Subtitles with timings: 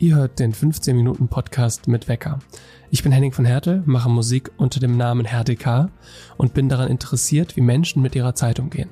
[0.00, 2.38] Ihr hört den 15 Minuten Podcast mit Wecker.
[2.88, 5.90] Ich bin Henning von Hertel, mache Musik unter dem Namen HerdK
[6.36, 8.90] und bin daran interessiert, wie Menschen mit ihrer Zeit umgehen.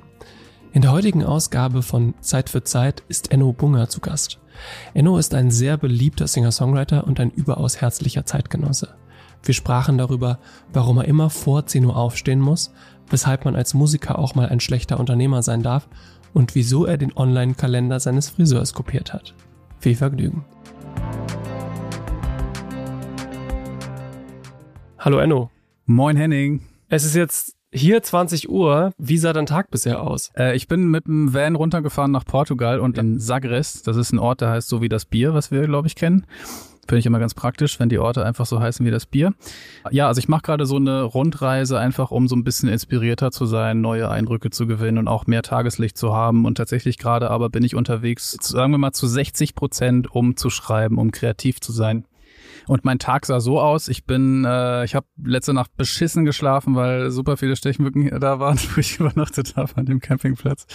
[0.73, 4.39] In der heutigen Ausgabe von Zeit für Zeit ist Enno Bunger zu Gast.
[4.93, 8.89] Enno ist ein sehr beliebter Singer-Songwriter und ein überaus herzlicher Zeitgenosse.
[9.43, 10.39] Wir sprachen darüber,
[10.73, 12.73] warum er immer vor 10 Uhr aufstehen muss,
[13.09, 15.87] weshalb man als Musiker auch mal ein schlechter Unternehmer sein darf
[16.33, 19.33] und wieso er den Online-Kalender seines Friseurs kopiert hat.
[19.79, 20.43] Viel Vergnügen.
[24.99, 25.51] Hallo Enno.
[25.85, 26.61] Moin Henning.
[26.89, 28.91] Es ist jetzt hier 20 Uhr.
[28.97, 30.31] Wie sah dein Tag bisher aus?
[30.35, 34.19] Äh, ich bin mit dem Van runtergefahren nach Portugal und in Sagres, das ist ein
[34.19, 36.25] Ort, der heißt so wie das Bier, was wir, glaube ich, kennen.
[36.87, 39.33] Finde ich immer ganz praktisch, wenn die Orte einfach so heißen wie das Bier.
[39.91, 43.45] Ja, also ich mache gerade so eine Rundreise, einfach um so ein bisschen inspirierter zu
[43.45, 46.45] sein, neue Eindrücke zu gewinnen und auch mehr Tageslicht zu haben.
[46.45, 50.49] Und tatsächlich gerade aber bin ich unterwegs, sagen wir mal zu 60 Prozent, um zu
[50.49, 52.05] schreiben, um kreativ zu sein.
[52.67, 53.87] Und mein Tag sah so aus.
[53.87, 58.57] Ich bin, äh, ich habe letzte Nacht beschissen geschlafen, weil super viele Stechmücken da waren,
[58.75, 60.65] wo ich übernachtet habe an dem Campingplatz.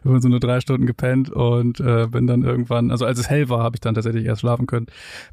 [0.00, 3.28] Ich habe so nur drei Stunden gepennt und äh, bin dann irgendwann, also als es
[3.28, 4.86] hell war, habe ich dann tatsächlich erst schlafen können.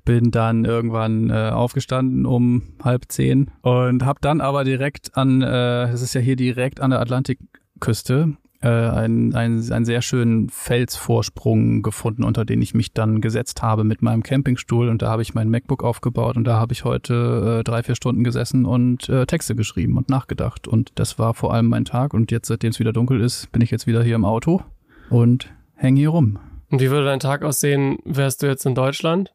[0.06, 5.90] Bin dann irgendwann äh, aufgestanden um halb zehn und habe dann aber direkt an, äh,
[5.90, 11.84] es ist ja hier direkt an der Atlantikküste, äh, einen, einen, einen sehr schönen Felsvorsprung
[11.84, 15.34] gefunden, unter den ich mich dann gesetzt habe mit meinem Campingstuhl und da habe ich
[15.34, 19.26] mein MacBook aufgebaut und da habe ich heute äh, drei, vier Stunden gesessen und äh,
[19.26, 22.80] Texte geschrieben und nachgedacht und das war vor allem mein Tag und jetzt, seitdem es
[22.80, 24.62] wieder dunkel ist, bin ich jetzt wieder hier im Auto
[25.10, 26.40] und hänge hier rum.
[26.70, 29.34] Und wie würde dein Tag aussehen, wärst du jetzt in Deutschland?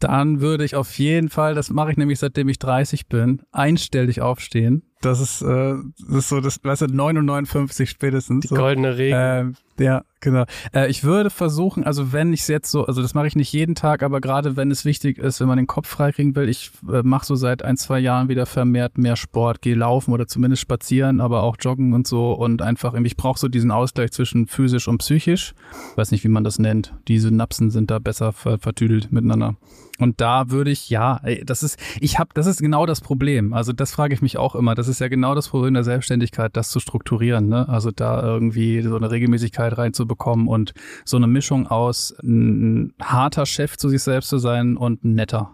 [0.00, 4.20] Dann würde ich auf jeden Fall, das mache ich nämlich seitdem ich 30 bin, einstellig
[4.20, 5.74] aufstehen das ist, äh,
[6.08, 8.42] das ist so, das, weißt du, 9,59 spätestens.
[8.42, 8.56] Die so.
[8.56, 9.54] goldene Regel.
[9.78, 10.44] Äh, ja, genau.
[10.74, 13.52] Äh, ich würde versuchen, also wenn ich es jetzt so, also das mache ich nicht
[13.52, 16.70] jeden Tag, aber gerade wenn es wichtig ist, wenn man den Kopf freikriegen will, ich
[16.90, 20.62] äh, mache so seit ein, zwei Jahren wieder vermehrt mehr Sport, gehe laufen oder zumindest
[20.62, 24.88] spazieren, aber auch joggen und so und einfach, ich brauche so diesen Ausgleich zwischen physisch
[24.88, 25.54] und psychisch.
[25.90, 26.94] Ich weiß nicht, wie man das nennt.
[27.08, 29.56] Die Synapsen sind da besser vertüdelt miteinander.
[30.02, 33.52] Und da würde ich, ja, das ist, ich habe, das ist genau das Problem.
[33.52, 34.74] Also das frage ich mich auch immer.
[34.74, 37.48] Das ist ja genau das Problem der Selbstständigkeit, das zu strukturieren.
[37.48, 37.68] Ne?
[37.68, 40.72] Also da irgendwie so eine Regelmäßigkeit reinzubekommen und
[41.04, 45.50] so eine Mischung aus ein harter Chef zu sich selbst zu sein und netter.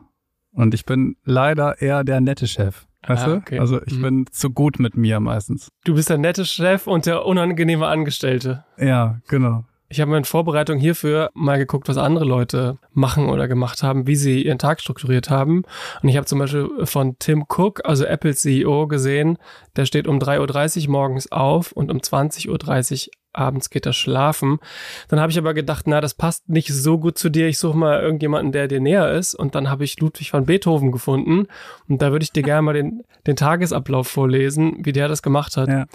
[0.52, 2.86] Und ich bin leider eher der nette Chef.
[3.06, 3.56] Weißt ah, okay.
[3.56, 3.60] du?
[3.60, 4.02] Also ich mhm.
[4.02, 5.68] bin zu gut mit mir meistens.
[5.84, 8.64] Du bist der nette Chef und der unangenehme Angestellte.
[8.76, 9.64] Ja, genau.
[9.90, 14.16] Ich habe in Vorbereitung hierfür mal geguckt, was andere Leute machen oder gemacht haben, wie
[14.16, 15.62] sie ihren Tag strukturiert haben.
[16.02, 19.38] Und ich habe zum Beispiel von Tim Cook, also Apple CEO, gesehen,
[19.76, 22.48] der steht um 3.30 Uhr morgens auf und um 20.30
[23.08, 24.58] Uhr abends geht er schlafen.
[25.08, 27.48] Dann habe ich aber gedacht, na, das passt nicht so gut zu dir.
[27.48, 29.34] Ich suche mal irgendjemanden, der dir näher ist.
[29.34, 31.46] Und dann habe ich Ludwig van Beethoven gefunden.
[31.88, 35.56] Und da würde ich dir gerne mal den, den Tagesablauf vorlesen, wie der das gemacht
[35.56, 35.68] hat.
[35.68, 35.86] Ja.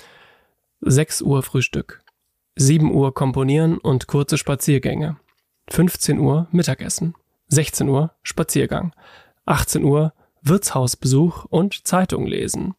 [0.81, 2.02] 6 Uhr Frühstück.
[2.55, 5.17] 7 Uhr komponieren und kurze Spaziergänge.
[5.69, 7.15] 15 Uhr Mittagessen.
[7.47, 8.93] 16 Uhr Spaziergang.
[9.45, 12.75] 18 Uhr Wirtshausbesuch und Zeitung lesen.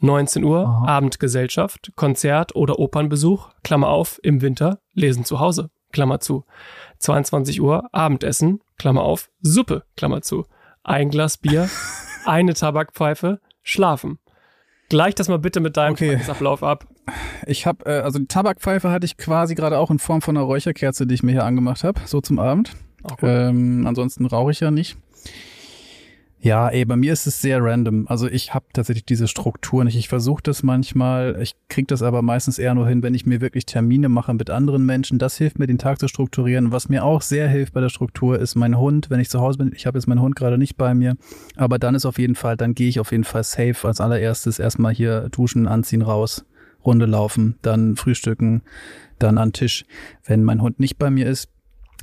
[0.00, 0.86] 19 Uhr Aha.
[0.86, 6.44] Abendgesellschaft, Konzert oder Opernbesuch, Klammer auf, im Winter, lesen zu Hause, Klammer zu.
[6.98, 10.44] 22 Uhr Abendessen, Klammer auf, Suppe, Klammer zu.
[10.82, 11.70] Ein Glas Bier,
[12.26, 14.18] eine Tabakpfeife, schlafen.
[14.88, 16.12] Gleich das mal bitte mit deinem okay.
[16.12, 16.86] Tagesablauf ab.
[17.46, 20.44] Ich habe, äh, also die Tabakpfeife hatte ich quasi gerade auch in Form von einer
[20.44, 22.72] Räucherkerze, die ich mir hier angemacht habe, so zum Abend.
[23.22, 24.96] Ähm, ansonsten rauche ich ja nicht.
[26.46, 28.06] Ja, ey, bei mir ist es sehr random.
[28.06, 29.96] Also ich habe tatsächlich diese Struktur nicht.
[29.96, 33.40] Ich versuche das manchmal, ich kriege das aber meistens eher nur hin, wenn ich mir
[33.40, 35.18] wirklich Termine mache mit anderen Menschen.
[35.18, 36.70] Das hilft mir, den Tag zu strukturieren.
[36.70, 39.10] Was mir auch sehr hilft bei der Struktur, ist mein Hund.
[39.10, 41.16] Wenn ich zu Hause bin, ich habe jetzt meinen Hund gerade nicht bei mir,
[41.56, 44.60] aber dann ist auf jeden Fall, dann gehe ich auf jeden Fall safe als allererstes
[44.60, 46.44] erstmal hier duschen, anziehen, raus,
[46.86, 48.62] Runde laufen, dann frühstücken,
[49.18, 49.84] dann an Tisch.
[50.24, 51.48] Wenn mein Hund nicht bei mir ist,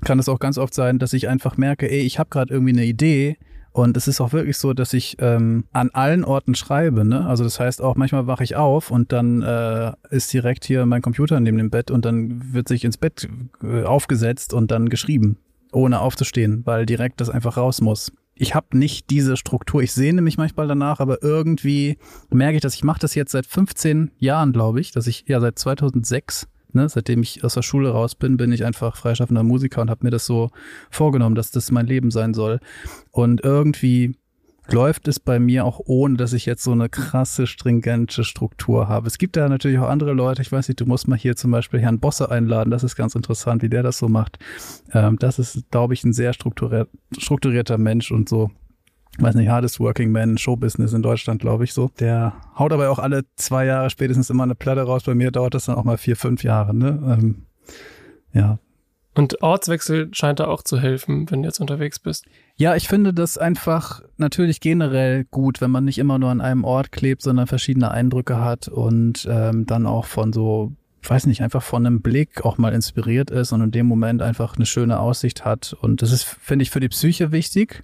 [0.03, 2.73] kann es auch ganz oft sein, dass ich einfach merke, ey, ich habe gerade irgendwie
[2.73, 3.37] eine Idee,
[3.73, 7.03] und es ist auch wirklich so, dass ich ähm, an allen Orten schreibe.
[7.03, 7.25] Ne?
[7.25, 11.01] Also das heißt auch, manchmal wache ich auf und dann äh, ist direkt hier mein
[11.01, 13.27] Computer neben dem Bett und dann wird sich ins Bett
[13.63, 15.39] äh, aufgesetzt und dann geschrieben,
[15.71, 18.11] ohne aufzustehen, weil direkt das einfach raus muss.
[18.35, 19.81] Ich habe nicht diese Struktur.
[19.81, 21.97] Ich sehne mich manchmal danach, aber irgendwie
[22.29, 25.39] merke ich, dass ich mache das jetzt seit 15 Jahren, glaube ich, dass ich ja
[25.39, 29.83] seit 2006 Ne, seitdem ich aus der Schule raus bin, bin ich einfach freischaffender Musiker
[29.83, 30.49] und habe mir das so
[30.89, 32.59] vorgenommen, dass das mein Leben sein soll.
[33.11, 34.15] Und irgendwie
[34.69, 39.07] läuft es bei mir auch ohne, dass ich jetzt so eine krasse, stringente Struktur habe.
[39.07, 41.51] Es gibt da natürlich auch andere Leute, ich weiß nicht, du musst mal hier zum
[41.51, 44.39] Beispiel Herrn Bosse einladen, das ist ganz interessant, wie der das so macht.
[44.93, 48.51] Ähm, das ist, glaube ich, ein sehr strukturiert, strukturierter Mensch und so
[49.19, 51.91] weiß nicht, hardest working man, Showbusiness in Deutschland, glaube ich so.
[51.99, 55.03] Der haut aber auch alle zwei Jahre spätestens immer eine Platte raus.
[55.03, 57.17] Bei mir dauert das dann auch mal vier, fünf Jahre, ne?
[57.19, 57.45] Ähm,
[58.33, 58.57] ja,
[59.15, 62.25] und Ortswechsel scheint da auch zu helfen, wenn du jetzt unterwegs bist.
[62.55, 66.63] Ja, ich finde das einfach natürlich generell gut, wenn man nicht immer nur an einem
[66.63, 70.71] Ort klebt, sondern verschiedene Eindrücke hat und ähm, dann auch von so,
[71.03, 74.55] weiß nicht, einfach von einem Blick auch mal inspiriert ist und in dem Moment einfach
[74.55, 75.75] eine schöne Aussicht hat.
[75.79, 77.83] Und das ist, finde ich, für die Psyche wichtig.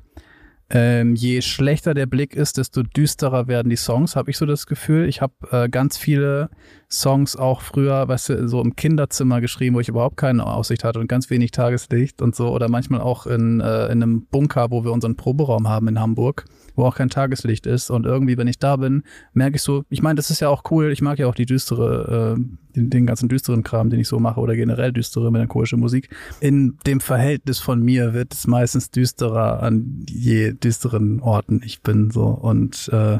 [0.71, 4.67] Ähm, je schlechter der Blick ist, desto düsterer werden die Songs, habe ich so das
[4.67, 5.07] Gefühl.
[5.07, 6.49] Ich habe äh, ganz viele
[6.91, 10.99] Songs auch früher, weißt du, so im Kinderzimmer geschrieben, wo ich überhaupt keine Aussicht hatte
[10.99, 12.49] und ganz wenig Tageslicht und so.
[12.49, 16.45] Oder manchmal auch in, äh, in einem Bunker, wo wir unseren Proberaum haben in Hamburg
[16.79, 17.91] wo auch kein Tageslicht ist.
[17.91, 20.63] Und irgendwie, wenn ich da bin, merke ich so, ich meine, das ist ja auch
[20.71, 20.91] cool.
[20.91, 22.41] Ich mag ja auch die düstere, äh,
[22.75, 26.09] den, den ganzen düsteren Kram, den ich so mache oder generell düstere melancholische Musik.
[26.39, 32.11] In dem Verhältnis von mir wird es meistens düsterer an je düsteren Orten ich bin
[32.11, 32.25] so.
[32.25, 33.19] Und äh,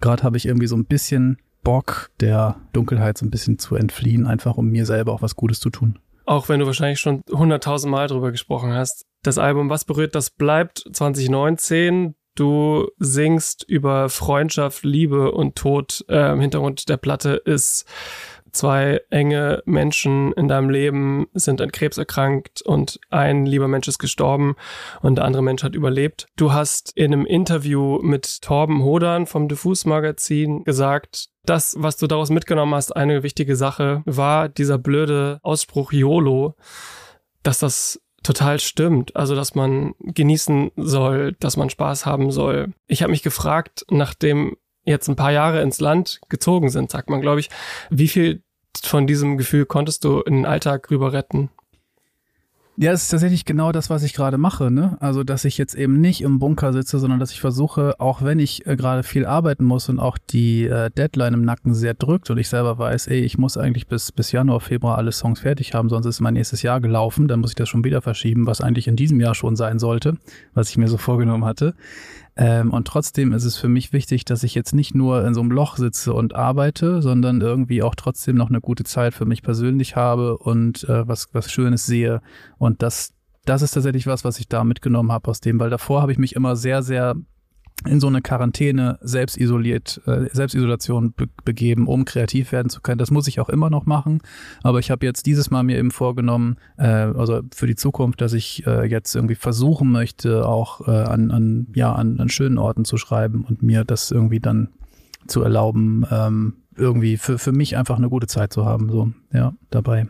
[0.00, 4.26] gerade habe ich irgendwie so ein bisschen Bock, der Dunkelheit so ein bisschen zu entfliehen,
[4.26, 5.98] einfach um mir selber auch was Gutes zu tun.
[6.26, 9.04] Auch wenn du wahrscheinlich schon hunderttausend Mal drüber gesprochen hast.
[9.22, 12.14] Das Album Was berührt, das bleibt 2019.
[12.36, 16.04] Du singst über Freundschaft, Liebe und Tod.
[16.08, 17.84] Äh, Im Hintergrund der Platte ist
[18.52, 23.98] zwei enge Menschen in deinem Leben sind an Krebs erkrankt und ein lieber Mensch ist
[23.98, 24.56] gestorben
[25.02, 26.26] und der andere Mensch hat überlebt.
[26.36, 32.06] Du hast in einem Interview mit Torben Hodern vom Diffus Magazin gesagt, das, was du
[32.06, 36.54] daraus mitgenommen hast, eine wichtige Sache war dieser blöde Ausspruch YOLO,
[37.42, 39.16] dass das total stimmt.
[39.16, 42.72] Also, dass man genießen soll, dass man Spaß haben soll.
[42.86, 47.20] Ich habe mich gefragt, nachdem jetzt ein paar Jahre ins Land gezogen sind, sagt man,
[47.20, 47.50] glaube ich,
[47.90, 48.42] wie viel
[48.82, 51.50] von diesem Gefühl konntest du in den Alltag rüber retten?
[52.82, 54.70] Ja, es ist tatsächlich genau das, was ich gerade mache.
[54.70, 54.96] Ne?
[55.00, 58.38] Also, dass ich jetzt eben nicht im Bunker sitze, sondern dass ich versuche, auch wenn
[58.38, 62.30] ich äh, gerade viel arbeiten muss und auch die äh, Deadline im Nacken sehr drückt
[62.30, 65.74] und ich selber weiß, ey, ich muss eigentlich bis, bis Januar, Februar alle Songs fertig
[65.74, 68.62] haben, sonst ist mein nächstes Jahr gelaufen, dann muss ich das schon wieder verschieben, was
[68.62, 70.16] eigentlich in diesem Jahr schon sein sollte,
[70.54, 71.74] was ich mir so vorgenommen hatte.
[72.40, 75.42] Ähm, und trotzdem ist es für mich wichtig, dass ich jetzt nicht nur in so
[75.42, 79.42] einem Loch sitze und arbeite, sondern irgendwie auch trotzdem noch eine gute Zeit für mich
[79.42, 82.22] persönlich habe und äh, was, was Schönes sehe.
[82.56, 83.12] Und das,
[83.44, 86.18] das ist tatsächlich was, was ich da mitgenommen habe aus dem, weil davor habe ich
[86.18, 87.14] mich immer sehr, sehr
[87.86, 92.98] in so eine Quarantäne selbst isoliert, äh, Selbstisolation be begeben, um kreativ werden zu können.
[92.98, 94.20] Das muss ich auch immer noch machen.
[94.62, 98.32] Aber ich habe jetzt dieses Mal mir eben vorgenommen, äh, also für die Zukunft, dass
[98.32, 102.84] ich äh, jetzt irgendwie versuchen möchte, auch äh, an, an, ja, an, an schönen Orten
[102.84, 104.68] zu schreiben und mir das irgendwie dann
[105.26, 109.54] zu erlauben, ähm, irgendwie für, für mich einfach eine gute Zeit zu haben, so, ja,
[109.70, 110.08] dabei.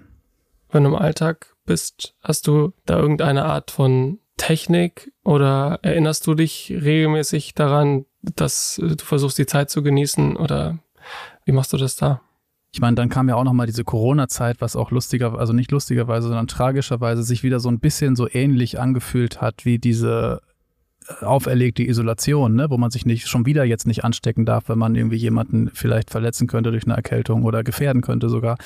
[0.71, 6.35] Wenn du im Alltag bist, hast du da irgendeine Art von Technik oder erinnerst du
[6.35, 10.79] dich regelmäßig daran, dass du versuchst, die Zeit zu genießen oder
[11.45, 12.23] wie machst du das da?
[12.73, 15.71] Ich meine, dann kam ja auch noch mal diese Corona-Zeit, was auch lustiger, also nicht
[15.73, 20.41] lustigerweise, sondern tragischerweise sich wieder so ein bisschen so ähnlich angefühlt hat wie diese
[21.07, 24.79] äh, auferlegte Isolation, ne, wo man sich nicht schon wieder jetzt nicht anstecken darf, wenn
[24.79, 28.57] man irgendwie jemanden vielleicht verletzen könnte durch eine Erkältung oder gefährden könnte sogar.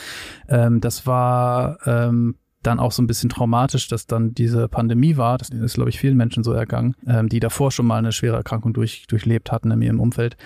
[0.49, 2.37] Ähm, das war ähm,
[2.67, 5.39] dann auch so ein bisschen traumatisch, dass dann diese Pandemie war.
[5.39, 8.37] Das ist, glaube ich, vielen Menschen so ergangen, ähm, die davor schon mal eine schwere
[8.37, 10.37] Erkrankung durch, durchlebt hatten in ihrem Umfeld.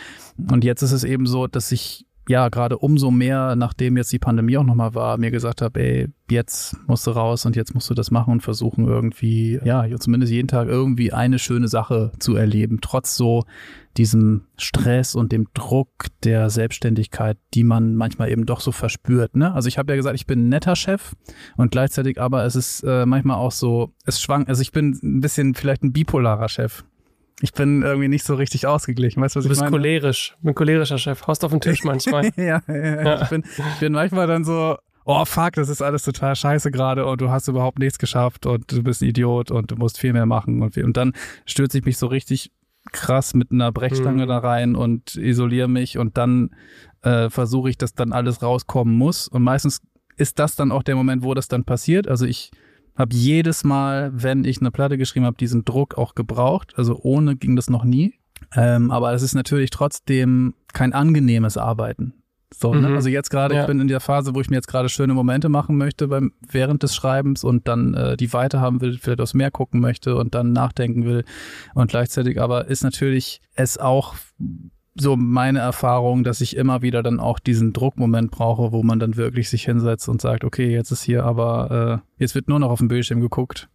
[0.50, 4.18] Und jetzt ist es eben so, dass ich ja gerade umso mehr, nachdem jetzt die
[4.18, 7.88] Pandemie auch nochmal war, mir gesagt habe, ey, jetzt musst du raus und jetzt musst
[7.88, 12.36] du das machen und versuchen irgendwie, ja, zumindest jeden Tag irgendwie eine schöne Sache zu
[12.36, 13.44] erleben, trotz so
[13.96, 15.88] diesem Stress und dem Druck
[16.22, 19.34] der Selbstständigkeit, die man manchmal eben doch so verspürt.
[19.34, 19.52] Ne?
[19.52, 21.14] Also ich habe ja gesagt, ich bin ein netter Chef
[21.56, 25.20] und gleichzeitig aber es ist äh, manchmal auch so, es schwankt, also ich bin ein
[25.20, 26.84] bisschen vielleicht ein bipolarer Chef.
[27.40, 29.22] Ich bin irgendwie nicht so richtig ausgeglichen.
[29.22, 29.76] Weißt du, was du bist ich meine?
[29.76, 30.34] cholerisch.
[30.38, 31.26] Ich bin cholerischer Chef.
[31.26, 32.30] Haust auf den Tisch manchmal.
[32.36, 33.22] ja, ja, ja.
[33.22, 37.06] Ich, bin, ich bin manchmal dann so, oh fuck, das ist alles total scheiße gerade
[37.06, 40.12] und du hast überhaupt nichts geschafft und du bist ein Idiot und du musst viel
[40.12, 40.84] mehr machen und, viel.
[40.84, 41.12] und dann
[41.46, 42.50] stürze ich mich so richtig
[42.92, 44.28] krass mit einer Brechstange mhm.
[44.28, 46.50] da rein und isoliere mich und dann
[47.02, 49.28] äh, versuche ich, dass dann alles rauskommen muss.
[49.28, 49.80] Und meistens
[50.16, 52.08] ist das dann auch der Moment, wo das dann passiert.
[52.08, 52.50] Also ich
[52.98, 56.74] habe jedes Mal, wenn ich eine Platte geschrieben habe, diesen Druck auch gebraucht.
[56.76, 58.14] Also ohne ging das noch nie.
[58.54, 62.14] Ähm, aber es ist natürlich trotzdem kein angenehmes Arbeiten.
[62.54, 62.80] So, ne?
[62.80, 62.88] mhm.
[62.88, 62.96] ne?
[62.96, 63.62] Also jetzt gerade, ja.
[63.62, 66.32] ich bin in der Phase, wo ich mir jetzt gerade schöne Momente machen möchte beim,
[66.40, 70.16] während des Schreibens und dann äh, die weiter haben will, vielleicht aufs Meer gucken möchte
[70.16, 71.24] und dann nachdenken will.
[71.74, 74.14] Und gleichzeitig aber ist natürlich es auch
[75.00, 79.16] so meine Erfahrung, dass ich immer wieder dann auch diesen Druckmoment brauche, wo man dann
[79.16, 82.70] wirklich sich hinsetzt und sagt, okay, jetzt ist hier aber, äh, jetzt wird nur noch
[82.70, 83.68] auf dem Bildschirm geguckt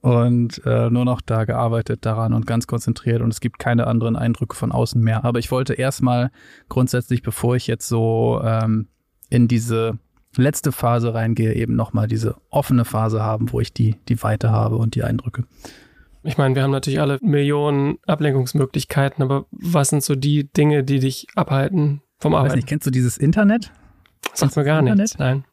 [0.00, 4.16] und äh, nur noch da gearbeitet daran und ganz konzentriert und es gibt keine anderen
[4.16, 5.24] Eindrücke von außen mehr.
[5.24, 6.30] Aber ich wollte erstmal
[6.68, 8.88] grundsätzlich, bevor ich jetzt so ähm,
[9.30, 9.98] in diese
[10.36, 14.76] letzte Phase reingehe, eben nochmal diese offene Phase haben, wo ich die, die Weite habe
[14.76, 15.44] und die Eindrücke.
[16.26, 20.98] Ich meine, wir haben natürlich alle Millionen Ablenkungsmöglichkeiten, aber was sind so die Dinge, die
[20.98, 22.46] dich abhalten vom Arbeiten?
[22.46, 23.72] Ich weiß nicht, kennst du dieses Internet?
[24.34, 24.98] Sagt mir gar Internet?
[24.98, 25.44] nichts, nein.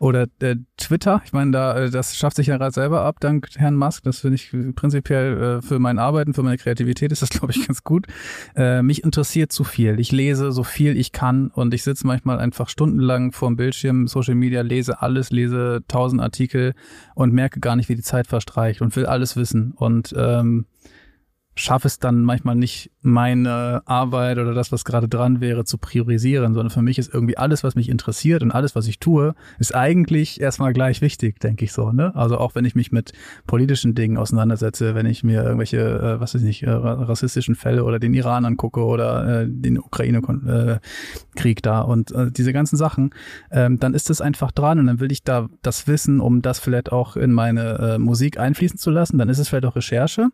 [0.00, 3.48] Oder äh, Twitter, ich meine, da äh, das schafft sich ja gerade selber ab, dank
[3.56, 4.04] Herrn Musk.
[4.04, 7.66] Das finde ich prinzipiell äh, für mein Arbeiten, für meine Kreativität ist das, glaube ich,
[7.66, 8.06] ganz gut.
[8.54, 9.98] Äh, mich interessiert zu viel.
[9.98, 14.06] Ich lese so viel ich kann und ich sitze manchmal einfach stundenlang vor dem Bildschirm,
[14.06, 16.74] Social Media, lese alles, lese tausend Artikel
[17.16, 19.72] und merke gar nicht, wie die Zeit verstreicht und will alles wissen.
[19.72, 20.66] Und ähm,
[21.58, 26.54] schaffe es dann manchmal nicht, meine Arbeit oder das, was gerade dran wäre, zu priorisieren,
[26.54, 29.74] sondern für mich ist irgendwie alles, was mich interessiert und alles, was ich tue, ist
[29.74, 31.90] eigentlich erstmal gleich wichtig, denke ich so.
[31.92, 32.14] Ne?
[32.14, 33.12] Also auch wenn ich mich mit
[33.46, 37.84] politischen Dingen auseinandersetze, wenn ich mir irgendwelche, äh, was weiß ich nicht, äh, rassistischen Fälle
[37.84, 43.10] oder den Iran angucke oder äh, den Ukraine-Krieg da und äh, diese ganzen Sachen,
[43.50, 46.58] ähm, dann ist es einfach dran und dann will ich da das wissen, um das
[46.58, 49.18] vielleicht auch in meine äh, Musik einfließen zu lassen.
[49.18, 50.28] Dann ist es vielleicht auch Recherche.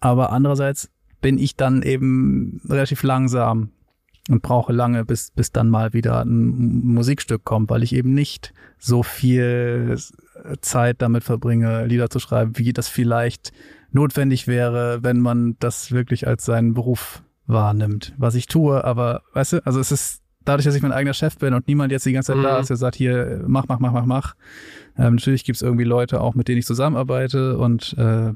[0.00, 3.70] Aber andererseits bin ich dann eben relativ langsam
[4.28, 8.54] und brauche lange, bis, bis dann mal wieder ein Musikstück kommt, weil ich eben nicht
[8.78, 9.96] so viel
[10.60, 13.52] Zeit damit verbringe, Lieder zu schreiben, wie das vielleicht
[13.92, 18.82] notwendig wäre, wenn man das wirklich als seinen Beruf wahrnimmt, was ich tue.
[18.84, 21.92] Aber weißt du, also es ist dadurch, dass ich mein eigener Chef bin und niemand
[21.92, 22.42] jetzt die ganze Zeit mhm.
[22.44, 24.34] da ist, der sagt, hier, mach, mach, mach, mach, mach.
[24.96, 28.32] Ähm, natürlich gibt's irgendwie Leute auch, mit denen ich zusammenarbeite und äh,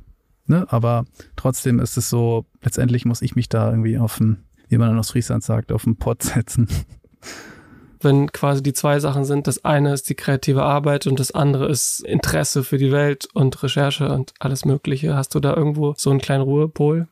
[0.48, 0.66] Ne?
[0.70, 1.04] Aber
[1.36, 4.38] trotzdem ist es so, letztendlich muss ich mich da irgendwie auf dem,
[4.68, 6.68] wie man dann aus Friesland sagt, auf den Pott setzen.
[8.00, 11.68] Wenn quasi die zwei Sachen sind, das eine ist die kreative Arbeit und das andere
[11.68, 15.16] ist Interesse für die Welt und Recherche und alles Mögliche.
[15.16, 17.08] Hast du da irgendwo so einen kleinen Ruhepol?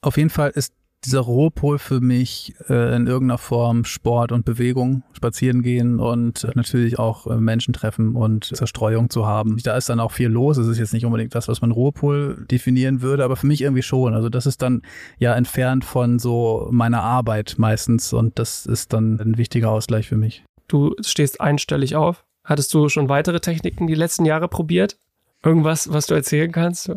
[0.00, 5.04] Auf jeden Fall ist dieser Ruhepol für mich äh, in irgendeiner Form Sport und Bewegung,
[5.12, 9.56] spazieren gehen und äh, natürlich auch äh, Menschen treffen und Zerstreuung zu haben.
[9.62, 10.56] Da ist dann auch viel los.
[10.56, 13.82] Es ist jetzt nicht unbedingt das, was man Ruhepol definieren würde, aber für mich irgendwie
[13.82, 14.14] schon.
[14.14, 14.82] Also das ist dann
[15.18, 20.16] ja entfernt von so meiner Arbeit meistens und das ist dann ein wichtiger Ausgleich für
[20.16, 20.44] mich.
[20.68, 22.24] Du stehst einstellig auf.
[22.44, 24.98] Hattest du schon weitere Techniken die letzten Jahre probiert?
[25.44, 26.90] Irgendwas, was du erzählen kannst?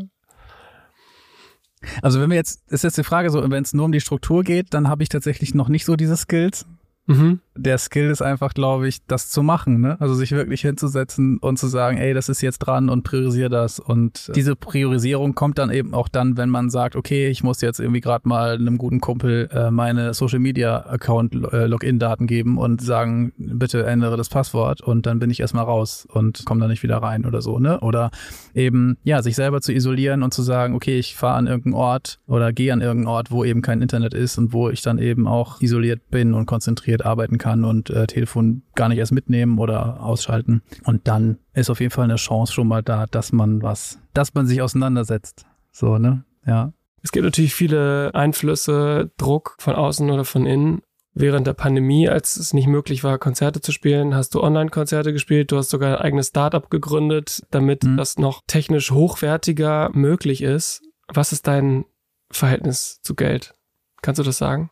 [2.02, 4.44] Also wenn wir jetzt, ist jetzt die Frage so, wenn es nur um die Struktur
[4.44, 6.66] geht, dann habe ich tatsächlich noch nicht so diese Skills.
[7.10, 7.40] Mhm.
[7.56, 10.00] Der Skill ist einfach, glaube ich, das zu machen, ne?
[10.00, 13.80] Also sich wirklich hinzusetzen und zu sagen, ey, das ist jetzt dran und priorisiere das.
[13.80, 17.80] Und diese Priorisierung kommt dann eben auch dann, wenn man sagt, okay, ich muss jetzt
[17.80, 22.82] irgendwie gerade mal einem guten Kumpel äh, meine Social Media Account äh, Login-Daten geben und
[22.82, 26.84] sagen, bitte ändere das Passwort und dann bin ich erstmal raus und komme da nicht
[26.84, 27.80] wieder rein oder so, ne?
[27.80, 28.12] Oder
[28.54, 32.20] eben, ja, sich selber zu isolieren und zu sagen, okay, ich fahre an irgendeinen Ort
[32.28, 35.28] oder gehe an irgendeinen Ort, wo eben kein Internet ist und wo ich dann eben
[35.28, 39.60] auch isoliert bin und konzentriert konzentriert arbeiten kann und äh, Telefon gar nicht erst mitnehmen
[39.60, 40.62] oder ausschalten.
[40.86, 44.34] Und dann ist auf jeden Fall eine Chance schon mal da, dass man was, dass
[44.34, 45.46] man sich auseinandersetzt.
[45.72, 46.24] So, ne?
[46.46, 46.74] Ja.
[47.02, 50.82] Es gibt natürlich viele Einflüsse, Druck von außen oder von innen.
[51.16, 55.52] Während der Pandemie, als es nicht möglich war, Konzerte zu spielen, hast du Online-Konzerte gespielt.
[55.52, 57.98] Du hast sogar ein eigenes Startup gegründet, damit mhm.
[57.98, 60.82] das noch technisch hochwertiger möglich ist.
[61.08, 61.86] Was ist dein
[62.32, 63.56] Verhältnis zu Geld?
[64.02, 64.70] Kannst du das sagen?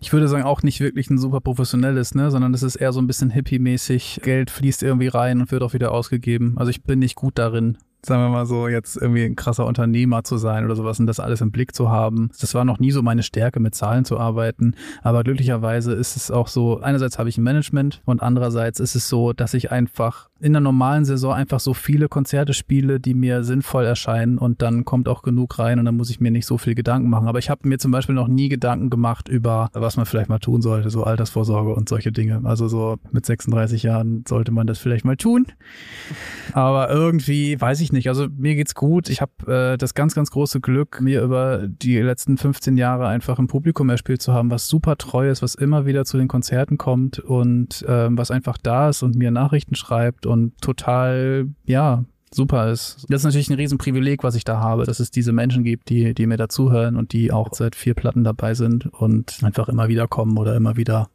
[0.00, 3.00] Ich würde sagen, auch nicht wirklich ein super professionelles, ne, sondern es ist eher so
[3.00, 4.20] ein bisschen hippie-mäßig.
[4.22, 6.54] Geld fließt irgendwie rein und wird auch wieder ausgegeben.
[6.56, 10.22] Also ich bin nicht gut darin, sagen wir mal so, jetzt irgendwie ein krasser Unternehmer
[10.24, 12.30] zu sein oder sowas und das alles im Blick zu haben.
[12.40, 14.74] Das war noch nie so meine Stärke, mit Zahlen zu arbeiten.
[15.02, 19.08] Aber glücklicherweise ist es auch so, einerseits habe ich ein Management und andererseits ist es
[19.08, 23.42] so, dass ich einfach in der normalen Saison einfach so viele Konzerte spiele, die mir
[23.42, 26.58] sinnvoll erscheinen und dann kommt auch genug rein und dann muss ich mir nicht so
[26.58, 27.26] viel Gedanken machen.
[27.26, 30.38] Aber ich habe mir zum Beispiel noch nie Gedanken gemacht über, was man vielleicht mal
[30.38, 32.42] tun sollte, so Altersvorsorge und solche Dinge.
[32.44, 35.46] Also so mit 36 Jahren sollte man das vielleicht mal tun.
[36.52, 38.08] Aber irgendwie weiß ich nicht.
[38.08, 39.08] Also mir geht's gut.
[39.08, 43.38] Ich habe äh, das ganz, ganz große Glück, mir über die letzten 15 Jahre einfach
[43.38, 46.76] ein Publikum erspielt zu haben, was super treu ist, was immer wieder zu den Konzerten
[46.76, 52.70] kommt und ähm, was einfach da ist und mir Nachrichten schreibt und total, ja, super
[52.70, 53.06] ist.
[53.08, 56.14] Das ist natürlich ein Riesenprivileg, was ich da habe, dass es diese Menschen gibt, die,
[56.14, 60.06] die mir dazuhören und die auch seit vier Platten dabei sind und einfach immer wieder
[60.06, 61.08] kommen oder immer wieder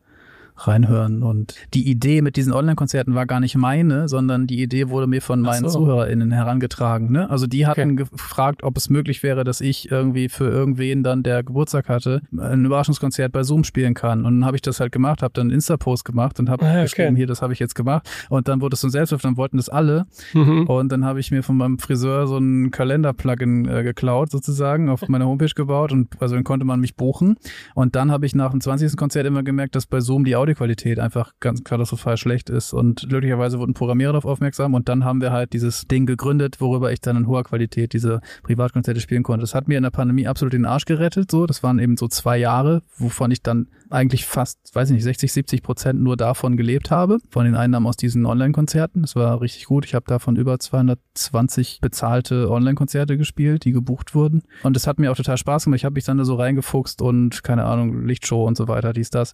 [0.58, 1.24] reinhören.
[1.24, 5.22] Und die Idee mit diesen Online-Konzerten war gar nicht meine, sondern die Idee wurde mir
[5.22, 5.80] von meinen so.
[5.80, 7.12] ZuhörerInnen herangetragen.
[7.12, 7.30] Ne?
[7.30, 8.06] Also die hatten okay.
[8.12, 12.66] gefragt, ob es möglich wäre, dass ich irgendwie für irgendwen dann, der Geburtstag hatte, ein
[12.66, 14.26] Überraschungskonzert bei Zoom spielen kann.
[14.26, 16.72] Und dann habe ich das halt gemacht, habe dann einen Insta-Post gemacht und habe ah,
[16.72, 16.84] okay.
[16.84, 18.10] geschrieben, hier, das habe ich jetzt gemacht.
[18.30, 20.06] Und dann wurde es so ein Selbstläufer, dann wollten das alle.
[20.34, 20.68] Mhm.
[20.68, 25.08] Und dann habe ich mir von meinem Friseur so ein Kalender-Plugin äh, geklaut sozusagen, auf
[25.08, 27.36] meiner Homepage gebaut und also dann konnte man mich buchen.
[27.76, 28.96] Und dann habe ich nach dem 20.
[28.96, 32.74] Konzert immer gemerkt, dass bei Zoom die Audioqualität einfach ganz katastrophal schlecht ist.
[32.74, 36.92] Und glücklicherweise wurden Programmierer darauf aufmerksam und dann haben wir halt dieses Ding gegründet, worüber
[36.92, 39.42] ich dann in hoher Qualität diese Privatkonzerte spielen konnte.
[39.42, 41.32] Das hat mir in der Pandemie absolut den Arsch gerettet.
[41.32, 45.04] So, das waren eben so zwei Jahre, wovon ich dann eigentlich fast, weiß ich nicht,
[45.04, 49.02] 60, 70 Prozent nur davon gelebt habe, von den Einnahmen aus diesen Online-Konzerten.
[49.02, 49.86] Das war richtig gut.
[49.86, 54.44] Ich habe davon über 220 bezahlte Online-Konzerte gespielt, die gebucht wurden.
[54.64, 55.78] Und das hat mir auch total Spaß gemacht.
[55.78, 59.10] Ich habe mich dann da so reingefuchst und keine Ahnung, Lichtshow und so weiter, dies,
[59.10, 59.34] das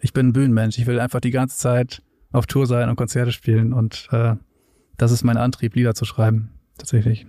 [0.00, 0.78] ich bin ein Bühnenmensch.
[0.78, 2.02] Ich will einfach die ganze Zeit
[2.32, 4.34] auf Tour sein und Konzerte spielen und äh,
[4.96, 7.26] das ist mein Antrieb, Lieder zu schreiben, tatsächlich.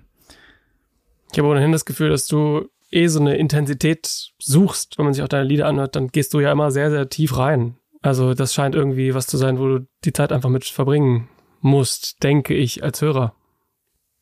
[1.31, 5.23] Ich habe ohnehin das Gefühl, dass du eh so eine Intensität suchst, wenn man sich
[5.23, 7.77] auch deine Lieder anhört, dann gehst du ja immer sehr, sehr tief rein.
[8.01, 11.29] Also das scheint irgendwie was zu sein, wo du die Zeit einfach mit verbringen
[11.61, 13.35] musst, denke ich, als Hörer.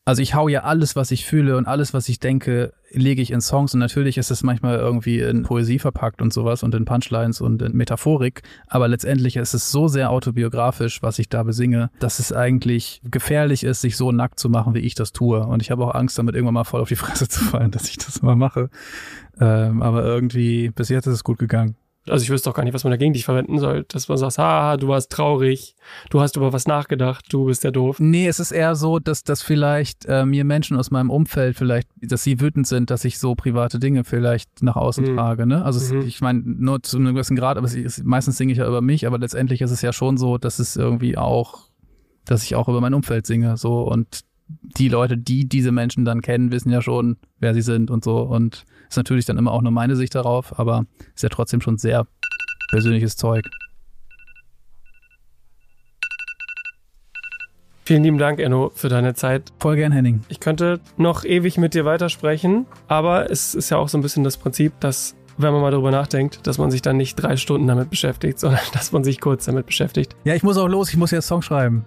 [0.04, 3.32] Also ich hau ja alles, was ich fühle und alles, was ich denke, lege ich
[3.32, 6.86] in Songs und natürlich ist es manchmal irgendwie in Poesie verpackt und sowas und in
[6.86, 11.90] Punchlines und in Metaphorik, aber letztendlich ist es so sehr autobiografisch, was ich da besinge,
[12.00, 15.62] dass es eigentlich gefährlich ist, sich so nackt zu machen, wie ich das tue und
[15.62, 17.98] ich habe auch Angst damit irgendwann mal voll auf die Fresse zu fallen, dass ich
[17.98, 18.70] das mal mache,
[19.40, 21.76] ähm, aber irgendwie bis jetzt ist es gut gegangen.
[22.10, 23.86] Also ich wüsste auch gar nicht, was man dagegen dich verwenden soll.
[23.88, 25.76] Dass man sagt, ah, du warst traurig,
[26.10, 28.00] du hast über was nachgedacht, du bist ja doof.
[28.00, 31.90] Nee, es ist eher so, dass, dass vielleicht äh, mir Menschen aus meinem Umfeld vielleicht,
[32.02, 35.16] dass sie wütend sind, dass ich so private Dinge vielleicht nach außen mhm.
[35.16, 35.46] trage.
[35.46, 35.64] Ne?
[35.64, 36.02] Also mhm.
[36.02, 38.82] es, ich meine, nur zu einem gewissen Grad, aber es, meistens singe ich ja über
[38.82, 41.68] mich, aber letztendlich ist es ja schon so, dass es irgendwie auch,
[42.26, 43.58] dass ich auch über mein Umfeld singe.
[43.58, 47.92] So und die Leute, die diese Menschen dann kennen, wissen ja schon, wer sie sind
[47.92, 48.20] und so.
[48.22, 50.86] Und ist natürlich dann immer auch nur meine Sicht darauf, aber
[51.16, 52.08] ist ja trotzdem schon sehr
[52.70, 53.46] persönliches Zeug.
[57.88, 59.54] Vielen lieben Dank, Enno, für deine Zeit.
[59.60, 60.22] Voll gern, Henning.
[60.28, 64.26] Ich könnte noch ewig mit dir weitersprechen, aber es ist ja auch so ein bisschen
[64.26, 67.66] das Prinzip, dass, wenn man mal darüber nachdenkt, dass man sich dann nicht drei Stunden
[67.66, 70.18] damit beschäftigt, sondern dass man sich kurz damit beschäftigt.
[70.26, 71.86] Ja, ich muss auch los, ich muss jetzt Song schreiben.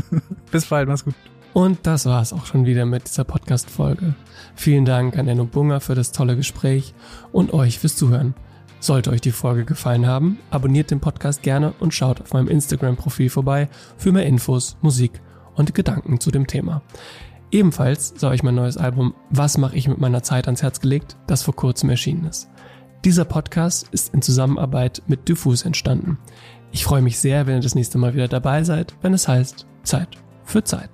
[0.50, 1.14] Bis bald, mach's gut.
[1.58, 4.14] Und das war es auch schon wieder mit dieser Podcast-Folge.
[4.54, 6.94] Vielen Dank an Enno Bunger für das tolle Gespräch
[7.32, 8.34] und euch fürs Zuhören.
[8.78, 13.28] Sollte euch die Folge gefallen haben, abonniert den Podcast gerne und schaut auf meinem Instagram-Profil
[13.28, 15.20] vorbei für mehr Infos, Musik
[15.56, 16.80] und Gedanken zu dem Thema.
[17.50, 21.16] Ebenfalls sei euch mein neues Album Was mache ich mit meiner Zeit ans Herz gelegt,
[21.26, 22.48] das vor kurzem erschienen ist.
[23.04, 26.18] Dieser Podcast ist in Zusammenarbeit mit Diffus entstanden.
[26.70, 29.66] Ich freue mich sehr, wenn ihr das nächste Mal wieder dabei seid, wenn es heißt
[29.82, 30.90] Zeit für Zeit.